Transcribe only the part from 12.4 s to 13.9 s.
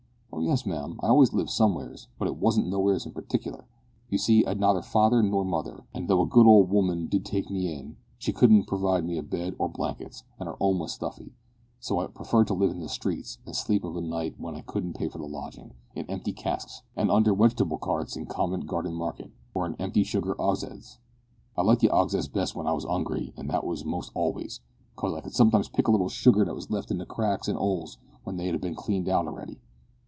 to live in the streets, an' sleep